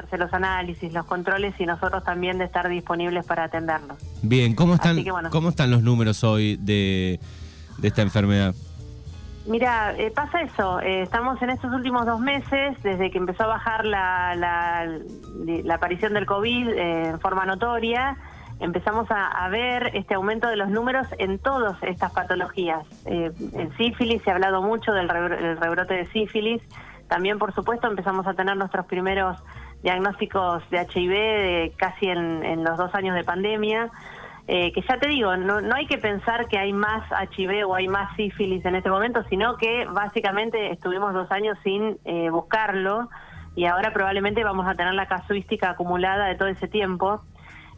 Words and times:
hacerse 0.00 0.18
los 0.18 0.32
análisis, 0.32 0.92
los 0.92 1.06
controles 1.06 1.54
y 1.58 1.66
nosotros 1.66 2.02
también 2.04 2.38
de 2.38 2.44
estar 2.44 2.68
disponibles 2.68 3.26
para 3.26 3.44
atenderlos. 3.44 3.98
Bien, 4.22 4.54
¿cómo 4.54 4.74
están, 4.74 5.04
¿cómo 5.30 5.50
están 5.50 5.70
los 5.70 5.82
números 5.82 6.24
hoy 6.24 6.56
de, 6.56 7.20
esta 7.82 8.02
enfermedad? 8.02 8.54
Mira, 9.46 9.94
eh, 9.96 10.10
pasa 10.14 10.42
eso, 10.42 10.80
eh, 10.80 11.02
estamos 11.02 11.40
en 11.42 11.50
estos 11.50 11.72
últimos 11.72 12.04
dos 12.06 12.20
meses, 12.20 12.76
desde 12.82 13.10
que 13.10 13.18
empezó 13.18 13.44
a 13.44 13.46
bajar 13.48 13.84
la, 13.84 14.34
la, 14.34 15.74
aparición 15.74 16.12
del 16.12 16.26
COVID 16.26 16.68
eh, 16.68 17.08
en 17.08 17.20
forma 17.20 17.46
notoria, 17.46 18.16
empezamos 18.60 19.06
a, 19.10 19.48
ver 19.48 19.90
este 19.94 20.14
aumento 20.14 20.46
de 20.48 20.56
los 20.56 20.68
números 20.68 21.06
en 21.18 21.38
todas 21.38 21.82
estas 21.82 22.12
patologías. 22.12 22.84
En 23.06 23.74
sífilis 23.78 24.22
se 24.22 24.30
ha 24.30 24.34
hablado 24.34 24.60
mucho 24.60 24.92
del 24.92 25.08
rebrote 25.08 25.94
de 25.94 26.06
sífilis. 26.08 26.62
También, 27.08 27.38
por 27.38 27.54
supuesto, 27.54 27.88
empezamos 27.88 28.26
a 28.26 28.34
tener 28.34 28.56
nuestros 28.58 28.84
primeros 28.84 29.38
diagnósticos 29.82 30.62
de 30.70 30.80
HIV 30.80 31.76
casi 31.76 32.06
en, 32.06 32.64
los 32.64 32.76
dos 32.76 32.94
años 32.94 33.14
de 33.14 33.24
pandemia. 33.24 33.90
Eh, 34.48 34.72
que 34.72 34.82
ya 34.82 34.98
te 34.98 35.06
digo, 35.06 35.36
no, 35.36 35.60
no 35.60 35.76
hay 35.76 35.86
que 35.86 35.98
pensar 35.98 36.48
que 36.48 36.58
hay 36.58 36.72
más 36.72 37.04
HIV 37.36 37.68
o 37.68 37.74
hay 37.76 37.86
más 37.86 38.16
sífilis 38.16 38.64
en 38.64 38.74
este 38.74 38.90
momento, 38.90 39.22
sino 39.28 39.56
que 39.56 39.86
básicamente 39.86 40.72
estuvimos 40.72 41.14
dos 41.14 41.30
años 41.30 41.56
sin 41.62 41.98
eh, 42.04 42.30
buscarlo 42.30 43.08
y 43.54 43.66
ahora 43.66 43.92
probablemente 43.92 44.42
vamos 44.44 44.66
a 44.66 44.74
tener 44.74 44.94
la 44.94 45.06
casuística 45.06 45.70
acumulada 45.70 46.26
de 46.26 46.34
todo 46.34 46.48
ese 46.48 46.68
tiempo. 46.68 47.22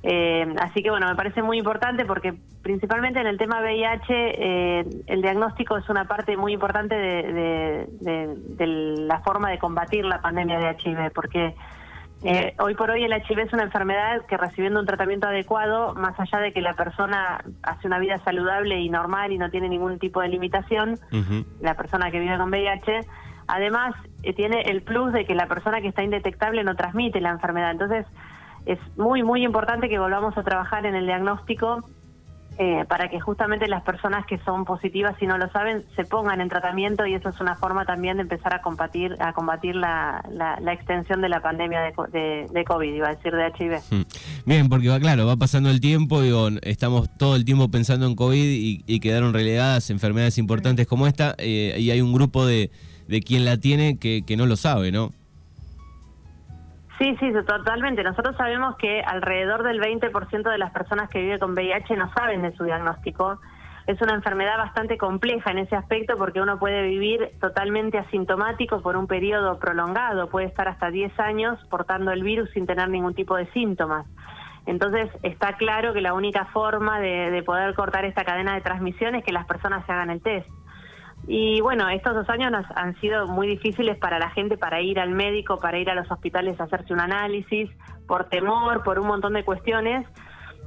Eh, 0.05 0.53
así 0.61 0.83
que 0.83 0.91
bueno, 0.91 1.07
me 1.09 1.15
parece 1.15 1.43
muy 1.43 1.59
importante 1.59 2.05
porque 2.05 2.35
principalmente 2.63 3.21
en 3.21 3.29
el 3.29 3.39
tema 3.39 3.61
VIH 3.61 4.05
eh, 4.09 4.85
el 5.07 5.23
diagnóstico 5.23 5.77
es 5.77 5.89
una 5.89 6.07
parte 6.07 6.37
muy 6.37 6.53
importante 6.55 6.97
de, 6.97 7.87
la 9.07 9.21
forma 9.21 9.51
de 9.51 9.59
combatir 9.59 10.05
la 10.05 10.21
pandemia 10.21 10.59
de 10.59 10.77
HIV, 10.77 11.13
porque 11.15 11.55
eh, 12.25 12.55
hoy 12.59 12.75
por 12.75 12.91
hoy 12.91 13.05
el 13.05 13.13
HIV 13.13 13.41
es 13.41 13.53
una 13.53 13.65
enfermedad 13.65 14.25
que 14.27 14.37
recibiendo 14.37 14.81
un 14.81 14.87
tratamiento 14.87 15.27
adecuado, 15.27 15.95
más 15.95 16.19
allá 16.19 16.39
de 16.39 16.53
que 16.53 16.61
la 16.61 16.75
persona 16.75 17.45
hace 17.63 17.87
una 17.87 17.99
vida 17.99 18.19
saludable 18.25 18.81
y 18.81 18.89
normal 18.89 19.33
y 19.33 19.39
no 19.39 19.51
tiene 19.51 19.69
ningún 19.69 19.99
tipo 19.99 20.21
de 20.21 20.29
limitación, 20.29 20.99
la 21.61 21.75
persona 21.75 22.11
que 22.11 22.21
vive 22.21 22.37
con 22.39 22.51
VIH, 22.51 23.01
además 23.49 23.95
tiene 24.37 24.63
el 24.63 24.83
plus 24.83 25.13
de 25.13 25.25
que 25.25 25.35
la 25.35 25.47
persona 25.47 25.81
que 25.81 25.89
está 25.89 26.03
indetectable 26.03 26.63
no 26.65 26.77
transmite 26.77 27.21
la 27.21 27.31
enfermedad. 27.31 27.73
Entonces, 27.73 28.07
es 28.67 28.79
muy, 28.97 29.23
muy 29.23 29.45
importante 29.45 29.89
que 29.89 29.99
volvamos 29.99 30.37
a 30.39 30.43
trabajar 30.43 30.87
en 30.87 30.95
el 30.95 31.07
diagnóstico 31.07 31.85
eh, 32.59 32.85
para 32.87 33.09
que 33.09 33.19
justamente 33.19 33.67
las 33.67 33.83
personas 33.83 34.27
que 34.27 34.39
son 34.45 34.65
positivas 34.65 35.15
y 35.21 35.27
no 35.27 35.39
lo 35.39 35.51
saben 35.51 35.85
se 35.97 36.05
pongan 36.05 36.41
en 36.41 36.49
tratamiento 36.49 37.07
y 37.07 37.15
eso 37.15 37.31
es 37.31 37.41
una 37.41 37.57
forma 37.57 37.87
también 37.87 38.19
de 38.19 38.23
empezar 38.23 38.55
a 38.55 38.61
combatir 38.61 39.17
a 39.21 39.33
combatir 39.33 39.75
la, 39.75 40.23
la, 40.31 40.73
extensión 40.73 41.23
de 41.23 41.29
la 41.29 41.41
pandemia 41.41 41.81
de, 41.81 42.47
de, 42.51 42.65
COVID, 42.65 42.95
iba 42.95 43.09
a 43.09 43.15
decir 43.15 43.33
de 43.33 43.47
HIV. 43.47 43.81
Hmm. 43.91 44.03
Bien, 44.45 44.69
porque 44.69 44.89
va 44.89 45.01
claro, 45.01 45.27
va 45.27 45.37
pasando 45.37 45.71
el 45.71 45.81
tiempo, 45.81 46.21
digo, 46.21 46.49
estamos 46.63 47.09
todo 47.17 47.37
el 47.37 47.45
tiempo 47.45 47.71
pensando 47.71 48.07
en 48.07 48.15
COVID 48.15 48.83
y, 48.87 49.01
quedaron 49.01 49.33
relegadas 49.33 49.91
enfermedades 49.91 50.39
importantes 50.39 50.87
como 50.87 51.07
esta 51.07 51.35
eh, 51.39 51.75
y 51.79 51.91
hay 51.91 52.01
un 52.01 52.13
grupo 52.13 52.47
de, 52.47 52.71
de 53.09 53.21
quien 53.21 53.45
la 53.45 53.57
tiene 53.57 53.99
que, 53.99 54.23
que 54.25 54.37
no 54.37 54.47
lo 54.47 54.57
sabe, 54.57 54.93
¿no? 54.93 55.11
Sí, 56.99 57.17
sí, 57.19 57.33
totalmente. 57.47 58.03
Nosotros 58.03 58.37
sabemos 58.37 58.77
que 58.77 59.01
alrededor 59.01 59.63
del 59.63 59.81
20% 59.81 60.51
de 60.51 60.59
las 60.59 60.73
personas 60.73 61.09
que 61.09 61.21
viven 61.21 61.39
con 61.39 61.53
VIH 61.53 61.97
no 61.97 62.13
saben 62.13 62.43
de 62.43 62.55
su 62.57 62.65
diagnóstico. 62.65 63.41
Es 63.87 64.01
una 64.01 64.15
enfermedad 64.15 64.59
bastante 64.59 64.97
compleja 64.97 65.51
en 65.51 65.59
ese 65.59 65.75
aspecto 65.75 66.17
porque 66.17 66.41
uno 66.41 66.59
puede 66.59 66.83
vivir 66.83 67.33
totalmente 67.41 67.99
asintomático 67.99 68.81
por 68.81 68.97
un 68.97 69.09
periodo 69.09 69.59
prolongado, 69.59 70.29
puede 70.29 70.47
estar 70.47 70.69
hasta 70.69 70.91
10 70.91 71.19
años 71.19 71.59
portando 71.69 72.13
el 72.13 72.23
virus 72.23 72.49
sin 72.51 72.67
tener 72.67 72.89
ningún 72.89 73.15
tipo 73.15 73.35
de 73.37 73.51
síntomas. 73.53 74.07
Entonces 74.67 75.11
está 75.25 75.55
claro 75.55 75.93
que 75.93 76.01
la 76.01 76.15
única 76.15 76.45
forma 76.47 77.01
de, 77.01 77.33
de 77.33 77.43
poder 77.43 77.75
cortar 77.75 78.05
esta 78.05 78.25
cadena 78.25 78.55
de 78.55 78.61
transmisión 78.61 79.17
es 79.17 79.25
que 79.25 79.33
las 79.33 79.47
personas 79.47 79.85
se 79.87 79.93
hagan 79.93 80.11
el 80.11 80.23
test. 80.23 80.49
Y 81.27 81.61
bueno, 81.61 81.89
estos 81.89 82.15
dos 82.15 82.29
años 82.29 82.53
han 82.75 82.99
sido 83.01 83.29
muy 83.29 83.47
difíciles 83.47 83.97
para 83.99 84.19
la 84.19 84.31
gente 84.31 84.59
para 84.59 84.81
ir 84.81 84.99
al 84.99 85.11
médico, 85.11 85.59
para 85.59 85.79
ir 85.79 85.89
a 85.89 85.95
los 85.95 86.11
hospitales 86.11 86.61
a 86.61 86.65
hacerse 86.65 86.93
un 86.93 87.01
análisis, 87.01 87.71
por 88.07 88.29
temor, 88.29 88.83
por 88.83 88.99
un 88.99 89.07
montón 89.07 89.35
de 89.35 89.45
cuestiones. 89.45 90.07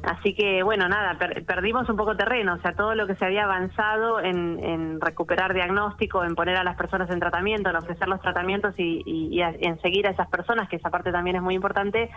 Así 0.04 0.36
que 0.36 0.62
bueno, 0.62 0.88
nada, 0.88 1.18
perdimos 1.48 1.90
un 1.90 1.98
poco 1.98 2.16
terreno, 2.16 2.54
o 2.54 2.62
sea, 2.62 2.74
todo 2.74 2.94
lo 2.94 3.08
que 3.08 3.16
se 3.16 3.26
había 3.26 3.46
avanzado 3.46 4.22
en, 4.22 5.02
recuperar 5.02 5.54
diagnóstico, 5.54 6.24
en 6.24 6.36
poner 6.36 6.58
a 6.58 6.64
las 6.64 6.78
personas 6.78 7.10
en 7.10 7.20
tratamiento, 7.20 7.70
en 7.70 7.76
ofrecer 7.76 8.08
los 8.08 8.22
tratamientos 8.22 8.76
y, 8.78 9.40
en 9.42 9.82
seguir 9.82 10.06
a 10.08 10.12
esas 10.12 10.28
personas, 10.28 10.70
que 10.70 10.76
esa 10.76 10.92
parte 10.92 11.12
también 11.12 11.38
es 11.38 11.42
muy 11.42 11.56
importante, 11.56 12.12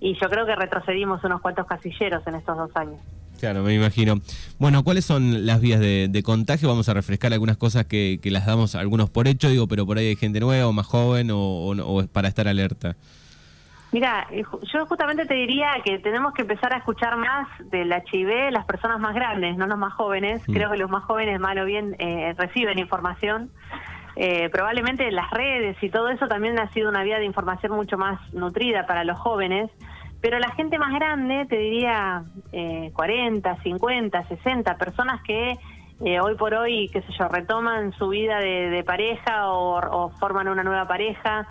y 0.00 0.14
yo 0.14 0.28
creo 0.30 0.46
que 0.46 0.56
retrocedimos 0.56 1.22
unos 1.24 1.40
cuantos 1.42 1.66
casilleros 1.66 2.26
en 2.26 2.36
estos 2.36 2.56
dos 2.56 2.70
años. 2.76 3.00
Claro, 3.38 3.62
me 3.62 3.74
imagino. 3.74 4.20
Bueno, 4.58 4.82
¿cuáles 4.84 5.04
son 5.04 5.44
las 5.44 5.60
vías 5.60 5.80
de, 5.80 6.22
contagio? 6.24 6.68
Vamos 6.68 6.88
a 6.88 6.94
refrescar 6.94 7.32
algunas 7.32 7.58
cosas 7.58 7.84
que, 7.84 8.18
las 8.24 8.46
damos 8.46 8.74
algunos 8.74 9.10
por 9.10 9.28
hecho, 9.28 9.50
digo, 9.50 9.66
pero 9.68 9.84
por 9.84 9.98
ahí 9.98 10.06
hay 10.06 10.16
gente 10.16 10.40
nueva 10.40 10.66
o 10.66 10.72
más 10.72 10.86
joven 10.86 11.30
o, 11.30 11.38
o, 11.38 12.06
para 12.06 12.28
estar 12.28 12.48
alerta. 12.48 12.96
Mira, 13.94 14.26
eh, 14.32 14.42
yo 14.72 14.86
justamente 14.86 15.24
te 15.24 15.34
diría 15.34 15.70
que 15.84 16.00
tenemos 16.00 16.34
que 16.34 16.42
empezar 16.42 16.74
a 16.74 16.78
escuchar 16.78 17.16
más 17.16 17.46
del 17.70 17.92
HIV 17.92 18.50
las 18.50 18.64
personas 18.64 18.98
más 18.98 19.14
grandes, 19.14 19.56
no 19.56 19.68
los 19.68 19.78
más 19.78 19.92
jóvenes. 19.92 20.42
Mm. 20.48 20.52
Creo 20.52 20.68
que 20.72 20.78
los 20.78 20.90
más 20.90 21.04
jóvenes, 21.04 21.38
mal 21.38 21.56
o 21.60 21.64
bien, 21.64 21.94
eh, 22.00 22.34
reciben 22.36 22.80
información. 22.80 23.52
Eh, 24.16 24.48
probablemente 24.50 25.08
las 25.12 25.30
redes 25.30 25.80
y 25.80 25.90
todo 25.90 26.08
eso 26.08 26.26
también 26.26 26.58
ha 26.58 26.68
sido 26.72 26.88
una 26.88 27.04
vía 27.04 27.20
de 27.20 27.24
información 27.24 27.70
mucho 27.70 27.96
más 27.96 28.18
nutrida 28.34 28.84
para 28.84 29.04
los 29.04 29.16
jóvenes. 29.16 29.70
Pero 30.20 30.40
la 30.40 30.50
gente 30.56 30.76
más 30.76 30.92
grande, 30.92 31.46
te 31.48 31.56
diría 31.56 32.24
eh, 32.50 32.90
40, 32.94 33.62
50, 33.62 34.26
60 34.26 34.76
personas 34.76 35.22
que 35.22 35.52
eh, 36.04 36.20
hoy 36.20 36.34
por 36.34 36.52
hoy, 36.54 36.88
qué 36.92 37.00
sé 37.02 37.12
yo, 37.16 37.28
retoman 37.28 37.92
su 37.92 38.08
vida 38.08 38.40
de, 38.40 38.82
pareja 38.84 39.52
o, 39.52 40.10
forman 40.18 40.48
una 40.48 40.64
nueva 40.64 40.88
pareja. 40.88 41.46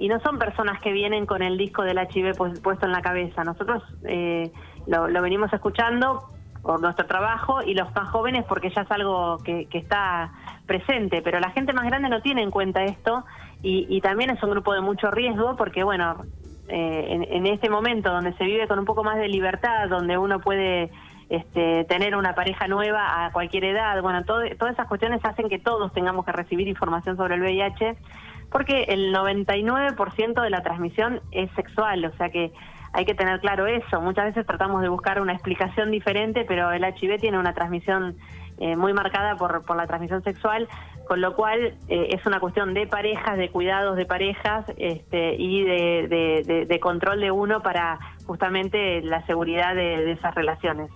Y 0.00 0.08
no 0.08 0.18
son 0.20 0.38
personas 0.38 0.80
que 0.80 0.92
vienen 0.92 1.26
con 1.26 1.42
el 1.42 1.58
disco 1.58 1.82
del 1.82 1.98
HIV 1.98 2.34
puesto 2.62 2.86
en 2.86 2.92
la 2.92 3.02
cabeza. 3.02 3.44
Nosotros 3.44 3.82
eh, 4.04 4.50
lo, 4.86 5.20
venimos 5.20 5.52
escuchando 5.52 6.24
por 6.62 6.80
nuestro 6.80 7.04
trabajo 7.04 7.62
y 7.62 7.74
los 7.74 7.94
más 7.94 8.08
jóvenes 8.08 8.46
porque 8.48 8.70
ya 8.70 8.80
es 8.80 8.90
algo 8.90 9.36
que, 9.44 9.68
está 9.70 10.32
presente, 10.64 11.20
pero 11.20 11.38
la 11.38 11.50
gente 11.50 11.74
más 11.74 11.84
grande 11.84 12.08
no 12.08 12.22
tiene 12.22 12.42
en 12.42 12.50
cuenta 12.50 12.82
esto 12.82 13.24
y, 13.62 14.00
también 14.00 14.30
es 14.30 14.42
un 14.42 14.52
grupo 14.52 14.72
de 14.72 14.80
mucho 14.80 15.10
riesgo 15.10 15.54
porque, 15.56 15.84
bueno, 15.84 16.24
eh, 16.68 17.26
en, 17.30 17.46
este 17.46 17.68
momento 17.68 18.10
donde 18.10 18.32
se 18.38 18.44
vive 18.44 18.66
con 18.66 18.78
un 18.78 18.86
poco 18.86 19.04
más 19.04 19.18
de 19.18 19.28
libertad, 19.28 19.86
donde 19.90 20.16
uno 20.16 20.40
puede 20.40 20.90
este, 21.28 21.84
tener 21.84 22.16
una 22.16 22.34
pareja 22.34 22.68
nueva 22.68 23.26
a 23.26 23.32
cualquier 23.32 23.64
edad, 23.64 24.00
bueno, 24.00 24.24
todas 24.24 24.72
esas 24.72 24.88
cuestiones 24.88 25.22
hacen 25.26 25.50
que 25.50 25.58
todos 25.58 25.92
tengamos 25.92 26.24
que 26.24 26.32
recibir 26.32 26.68
información 26.68 27.18
sobre 27.18 27.34
el 27.34 27.42
VIH, 27.42 27.98
porque 28.50 28.84
el 28.84 29.14
99% 29.14 30.42
de 30.42 30.50
la 30.50 30.62
transmisión 30.62 31.20
es 31.30 31.50
sexual, 31.52 32.04
o 32.04 32.12
sea 32.16 32.30
que 32.30 32.52
hay 32.92 33.04
que 33.04 33.14
tener 33.14 33.40
claro 33.40 33.66
eso. 33.66 34.00
Muchas 34.00 34.26
veces 34.26 34.46
tratamos 34.46 34.82
de 34.82 34.88
buscar 34.88 35.20
una 35.20 35.32
explicación 35.32 35.90
diferente, 35.90 36.44
pero 36.46 36.72
el 36.72 36.84
HIV 36.84 37.20
tiene 37.20 37.38
una 37.38 37.54
transmisión 37.54 38.16
eh, 38.58 38.76
muy 38.76 38.92
marcada 38.92 39.36
por, 39.36 39.64
por 39.64 39.76
la 39.76 39.86
transmisión 39.86 40.22
sexual, 40.24 40.68
con 41.10 41.20
lo 41.20 41.34
cual 41.34 41.74
eh, 41.88 42.08
es 42.10 42.24
una 42.24 42.38
cuestión 42.38 42.72
de 42.72 42.86
parejas, 42.86 43.36
de 43.36 43.48
cuidados 43.50 43.96
de 43.96 44.06
parejas 44.06 44.64
este, 44.76 45.34
y 45.34 45.64
de, 45.64 46.78
control 46.80 47.20
de 47.20 47.32
uno 47.32 47.62
para 47.62 47.98
justamente 48.26 49.02
la 49.02 49.26
seguridad 49.26 49.74
de, 49.74 50.12
esas 50.12 50.34
relaciones. 50.36 50.88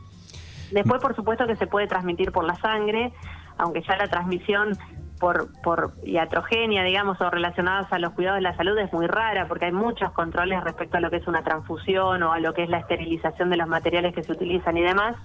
Después, 0.70 1.02
por 1.02 1.16
supuesto, 1.16 1.48
que 1.48 1.56
se 1.56 1.66
puede 1.66 1.88
transmitir 1.88 2.30
por 2.30 2.44
la 2.44 2.54
sangre, 2.56 3.12
aunque 3.58 3.82
ya 3.82 3.96
la 3.96 4.06
transmisión 4.06 4.78
por, 5.24 5.48
por 5.62 5.94
iatrogenia, 6.04 6.84
digamos, 6.84 7.18
o 7.18 7.30
relacionadas 7.30 7.90
a 7.90 7.98
los 7.98 8.12
cuidados 8.12 8.36
de 8.36 8.42
la 8.42 8.54
salud 8.56 8.76
es 8.76 8.92
muy 8.92 9.06
rara 9.06 9.48
porque 9.48 9.64
hay 9.64 9.72
muchos 9.72 10.12
controles 10.12 10.62
respecto 10.62 10.98
a 10.98 11.00
lo 11.00 11.08
que 11.08 11.16
es 11.16 11.26
una 11.26 11.42
transfusión 11.42 12.22
o 12.22 12.34
a 12.34 12.40
lo 12.40 12.52
que 12.52 12.64
es 12.64 12.68
la 12.68 12.76
esterilización 12.76 13.48
de 13.48 13.56
los 13.56 13.66
materiales 13.66 14.14
que 14.14 14.22
se 14.22 14.32
utilizan 14.32 14.76
y 14.76 14.82
demás. 14.82 15.16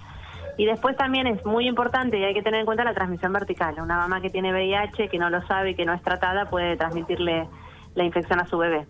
Y 0.56 0.64
después 0.64 0.96
también 0.96 1.26
es 1.26 1.44
muy 1.44 1.68
importante 1.68 2.18
y 2.18 2.24
hay 2.24 2.32
que 2.32 2.40
tener 2.40 2.60
en 2.60 2.64
cuenta 2.64 2.82
la 2.82 2.94
transmisión 2.94 3.34
vertical. 3.34 3.74
Una 3.78 3.98
mamá 3.98 4.22
que 4.22 4.30
tiene 4.30 4.52
VIH, 4.52 5.10
que 5.10 5.18
no 5.18 5.28
lo 5.28 5.46
sabe 5.46 5.72
y 5.72 5.74
que 5.74 5.84
no 5.84 5.92
es 5.92 6.00
tratada, 6.00 6.48
puede 6.48 6.78
transmitirle 6.78 7.46
la 7.94 8.04
infección 8.04 8.40
a 8.40 8.46
su 8.46 8.56
bebé. 8.56 8.86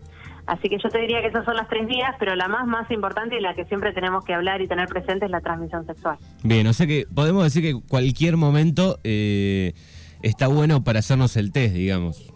Así 0.46 0.68
que 0.68 0.78
yo 0.78 0.90
te 0.90 1.00
diría 1.00 1.20
que 1.22 1.26
esas 1.26 1.44
son 1.44 1.56
las 1.56 1.68
tres 1.68 1.88
vías, 1.88 2.14
pero 2.20 2.36
la 2.36 2.46
más 2.46 2.68
más 2.68 2.88
importante 2.92 3.36
y 3.36 3.40
la 3.40 3.54
que 3.54 3.64
siempre 3.64 3.92
tenemos 3.92 4.24
que 4.24 4.32
hablar 4.32 4.62
y 4.62 4.68
tener 4.68 4.86
presente 4.86 5.24
es 5.24 5.30
la 5.32 5.40
transmisión 5.40 5.84
sexual. 5.86 6.18
Bien, 6.44 6.68
o 6.68 6.72
sea 6.72 6.86
que 6.86 7.04
podemos 7.12 7.42
decir 7.42 7.62
que 7.62 7.74
cualquier 7.88 8.36
momento 8.36 9.00
eh, 9.02 9.74
está 10.22 10.48
bueno 10.48 10.82
para 10.84 11.00
hacernos 11.00 11.36
el 11.36 11.52
test, 11.52 11.74
digamos. 11.74 12.32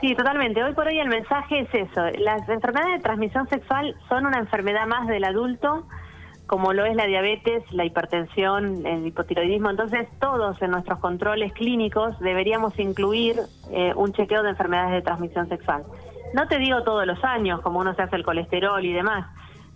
Sí, 0.00 0.14
totalmente. 0.14 0.62
Hoy 0.62 0.74
por 0.74 0.86
hoy 0.86 0.98
el 0.98 1.08
mensaje 1.08 1.60
es 1.60 1.68
eso. 1.72 2.02
Las 2.18 2.48
enfermedades 2.48 2.98
de 2.98 3.02
transmisión 3.02 3.48
sexual 3.48 3.96
son 4.08 4.26
una 4.26 4.38
enfermedad 4.38 4.86
más 4.86 5.08
del 5.08 5.24
adulto 5.24 5.86
como 6.46 6.72
lo 6.72 6.84
es 6.84 6.94
la 6.94 7.06
diabetes, 7.06 7.64
la 7.72 7.84
hipertensión, 7.84 8.86
el 8.86 9.06
hipotiroidismo. 9.06 9.70
Entonces, 9.70 10.08
todos 10.20 10.60
en 10.62 10.70
nuestros 10.70 10.98
controles 11.00 11.52
clínicos 11.52 12.18
deberíamos 12.20 12.78
incluir 12.78 13.36
eh, 13.72 13.92
un 13.96 14.12
chequeo 14.12 14.42
de 14.42 14.50
enfermedades 14.50 14.92
de 14.92 15.02
transmisión 15.02 15.48
sexual. 15.48 15.84
no 16.34 16.46
te 16.48 16.58
digo 16.58 16.82
todos 16.82 17.06
los 17.06 17.22
años, 17.24 17.60
como 17.62 17.80
uno 17.80 17.94
se 17.94 18.02
hace 18.02 18.16
el 18.16 18.24
colesterol 18.24 18.84
y 18.84 18.92
demás, 18.92 19.26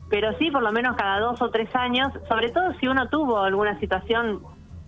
pero 0.08 0.37
sí 0.38 0.50
por 0.50 0.62
lo 0.62 0.72
menos 0.72 0.96
cada 0.96 1.20
dos 1.20 1.40
o 1.43 1.50
tres 1.50 1.75
años, 1.75 2.12
sobre 2.28 2.50
todo 2.50 2.72
si 2.75 2.87
uno 2.87 3.08
tuvo 3.08 3.38
alguna 3.38 3.78
situación 3.81 4.40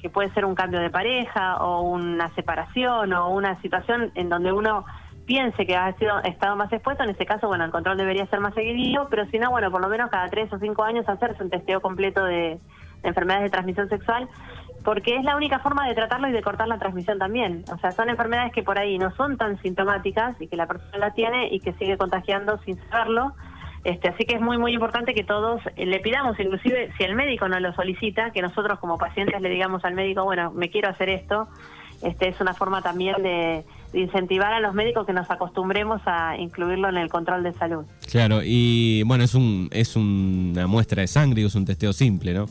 que 0.03 0.11
puede 0.11 0.31
ser 0.35 0.45
un 0.45 0.55
cambio 0.55 0.81
de 0.81 0.91
pareja 0.91 1.57
o 1.59 1.83
una 1.83 2.29
separación 2.35 3.13
o 3.13 3.31
una 3.31 3.61
situación 3.63 4.11
en 4.17 4.29
donde 4.29 4.53
uno 4.53 4.85
piense 5.25 5.65
que 5.65 5.77
ha 5.77 5.93
sido 5.95 6.19
estado 6.25 6.57
más 6.57 6.73
expuesto, 6.73 7.05
en 7.05 7.11
ese 7.11 7.25
caso, 7.25 7.47
bueno, 7.47 7.65
el 7.65 7.71
control 7.71 7.97
debería 7.97 8.27
ser 8.27 8.41
más 8.41 8.53
seguido, 8.55 9.07
pero 9.09 9.25
si 9.27 9.39
no, 9.39 9.51
bueno, 9.51 9.71
por 9.71 9.81
lo 9.81 9.89
menos 9.89 10.11
cada 10.11 10.29
tres 10.29 10.53
o 10.53 10.59
cinco 10.59 10.83
años 10.83 11.09
hacerse 11.09 11.43
un 11.43 11.51
testeo 11.51 11.81
completo 11.81 12.25
de, 12.25 12.59
enfermedades 13.03 13.45
de 13.45 13.51
transmisión 13.51 13.89
sexual, 13.89 14.29
porque 14.85 15.17
es 15.17 15.25
la 15.25 15.37
única 15.37 15.61
forma 15.61 15.87
de 15.87 15.95
tratarlo 15.95 16.29
y 16.29 16.33
de 16.33 16.43
cortar 16.43 16.69
la 16.69 16.79
transmisión 16.79 17.19
también. 17.19 17.65
O 17.73 17.79
sea, 17.79 17.93
son 17.93 18.09
enfermedades 18.09 18.53
que 18.53 18.63
por 18.63 18.79
ahí 18.79 18.99
no 18.99 19.11
son 19.13 19.37
tan 19.37 19.61
sintomáticas 19.63 20.41
y 20.41 20.49
que 20.49 20.57
la 20.57 20.67
persona 20.67 20.99
la 20.99 21.11
tiene 21.13 21.49
y 21.51 21.61
que 21.61 21.73
sigue 21.75 21.97
contagiando 21.97 22.59
sin 22.59 22.77
saberlo. 22.89 23.33
Este, 23.85 24.09
así 24.09 24.25
que 24.25 24.37
es 24.37 24.41
muy, 24.41 24.59
muy 24.59 24.73
importante 24.73 25.13
que 25.13 25.25
todos 25.25 25.61
le 25.77 26.01
pidamos, 26.01 26.39
inclusive 26.39 26.93
si 26.97 27.03
el 27.03 27.17
médico 27.17 27.49
no 27.49 27.59
lo 27.59 27.73
solicita, 27.75 28.31
que 28.31 28.41
nosotros 28.41 28.79
como 28.79 28.97
pacientes 28.97 29.41
le 29.41 29.49
digamos 29.49 29.85
al 29.85 29.95
médico, 29.95 30.25
bueno, 30.25 30.53
me 30.53 30.71
quiero 30.71 30.89
hacer 30.89 31.09
esto. 31.09 31.49
Este, 32.03 32.29
es 32.29 32.41
una 32.41 32.55
forma 32.55 32.83
también 32.83 33.23
de, 33.23 33.65
incentivar 33.93 34.53
a 34.53 34.61
los 34.61 34.75
médicos 34.75 35.07
que 35.07 35.13
nos 35.13 35.31
acostumbremos 35.31 36.01
a 36.07 36.37
incluirlo 36.39 36.89
en 36.89 36.97
el 36.97 37.11
control 37.11 37.43
de 37.43 37.53
salud. 37.53 37.85
Claro, 38.11 38.41
y 38.43 39.03
bueno, 39.05 39.23
es, 39.25 39.35
un, 39.35 39.69
es 39.71 39.97
una 39.97 40.67
muestra 40.67 41.03
de 41.03 41.09
sangre, 41.09 41.45
es 41.45 41.55
un 41.55 41.67
testeo 41.67 41.93
simple, 41.93 42.33
¿no? 42.33 42.47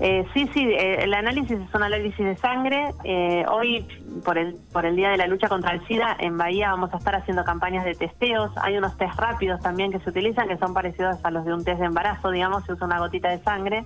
Eh, 0.00 0.24
sí, 0.32 0.48
sí, 0.54 0.60
eh, 0.60 1.02
el 1.02 1.12
análisis 1.12 1.58
es 1.58 1.74
un 1.74 1.82
análisis 1.82 2.24
de 2.24 2.36
sangre. 2.36 2.94
Eh, 3.02 3.44
hoy, 3.50 3.86
por 4.24 4.38
el, 4.38 4.54
por 4.72 4.86
el 4.86 4.94
Día 4.94 5.10
de 5.10 5.16
la 5.16 5.26
Lucha 5.26 5.48
contra 5.48 5.72
el 5.72 5.84
SIDA, 5.86 6.16
en 6.20 6.38
Bahía 6.38 6.70
vamos 6.70 6.94
a 6.94 6.98
estar 6.98 7.16
haciendo 7.16 7.44
campañas 7.44 7.84
de 7.84 7.94
testeos. 7.94 8.52
Hay 8.62 8.76
unos 8.76 8.96
test 8.96 9.18
rápidos 9.18 9.60
también 9.60 9.90
que 9.90 9.98
se 9.98 10.10
utilizan, 10.10 10.46
que 10.48 10.56
son 10.56 10.72
parecidos 10.72 11.16
a 11.24 11.30
los 11.30 11.44
de 11.44 11.52
un 11.52 11.64
test 11.64 11.80
de 11.80 11.86
embarazo, 11.86 12.30
digamos, 12.30 12.64
se 12.64 12.74
usa 12.74 12.86
una 12.86 13.00
gotita 13.00 13.28
de 13.28 13.38
sangre. 13.40 13.84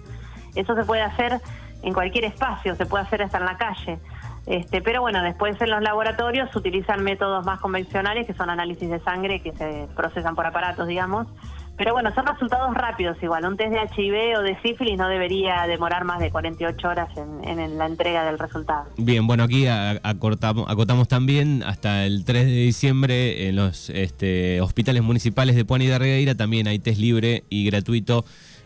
Eso 0.55 0.75
se 0.75 0.85
puede 0.85 1.00
hacer 1.00 1.41
en 1.82 1.94
cualquier 1.94 2.26
espacio, 2.26 2.76
se 2.76 2.85
puede 2.85 3.05
hacer 3.05 3.23
hasta 3.23 3.38
en 3.38 3.47
la 3.47 3.56
calle. 3.56 3.99
Este, 4.47 4.82
pero 4.82 5.00
bueno, 5.00 5.23
después 5.23 5.61
en 5.61 5.70
los 5.70 5.81
laboratorios 5.82 6.50
se 6.50 6.59
utilizan 6.59 7.03
métodos 7.03 7.47
más 7.47 7.61
convencionales, 7.61 8.26
que 8.26 8.35
son 8.35 8.50
análisis 8.50 8.91
de 8.91 9.00
sangre, 9.00 9.41
que 9.41 9.53
se 9.53 9.88
procesan 9.94 10.35
por 10.35 10.47
aparatos, 10.47 10.87
digamos. 10.87 11.29
Pero 11.77 11.95
bueno, 11.95 12.15
son 12.15 12.27
resultados 12.27 12.75
rápidos 12.75 13.17
igual. 13.23 13.45
Un 13.45 13.57
test 13.57 13.73
de 13.73 13.81
HIV 13.81 14.39
o 14.39 14.43
de 14.43 14.61
sífilis 14.63 14.99
no 14.99 15.09
debería 15.09 15.67
demorar 15.67 16.05
más 16.05 16.21
de 16.21 16.31
48 16.31 16.89
horas 16.89 17.09
en, 17.17 17.79
la 17.79 17.87
entrega 17.87 18.25
del 18.25 18.39
resultado. 18.39 18.85
Bien, 18.97 19.27
bueno, 19.27 19.45
aquí 19.45 19.67
acortamos, 19.67 20.69
acotamos 20.69 21.09
también 21.09 21.63
hasta 21.65 22.05
el 22.05 22.25
3 22.25 22.45
de 22.47 22.53
diciembre 22.53 23.49
en 23.49 23.57
los 23.57 23.91
este, 23.91 24.61
hospitales 24.61 25.03
municipales 25.03 25.57
de 25.57 25.65
Puan 25.65 25.83
y 25.83 25.87
de 25.87 25.99
Regueira 25.99 26.35
también 26.35 26.67
hay 26.67 26.79
test 26.79 26.99
libre 26.99 27.45
y 27.49 27.67
gratuito 27.67 28.25